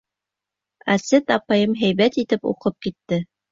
Асет 0.93 1.29
апайым 1.37 1.77
һәйбәт 1.83 2.19
итеп 2.25 2.51
уҡып 2.55 2.83
китте. 2.89 3.25